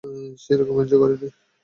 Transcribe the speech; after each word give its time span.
সেরকম 0.43 0.75
এঞ্জয় 0.81 0.99
করিনি। 1.01 1.27